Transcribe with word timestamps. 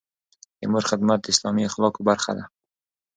د 0.59 0.61
مور 0.71 0.83
خدمت 0.89 1.19
د 1.21 1.25
اسلامي 1.33 1.63
اخلاقو 1.65 2.05
برخه 2.09 2.31
ده. 2.37 2.45